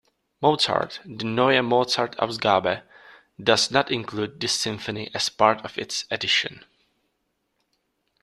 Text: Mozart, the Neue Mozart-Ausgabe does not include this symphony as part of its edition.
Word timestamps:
Mozart, 0.41 0.99
the 1.05 1.25
Neue 1.25 1.61
Mozart-Ausgabe 1.61 2.81
does 3.39 3.69
not 3.69 3.91
include 3.91 4.39
this 4.39 4.53
symphony 4.59 5.11
as 5.13 5.29
part 5.29 5.63
of 5.63 5.77
its 5.77 6.05
edition. 6.09 6.65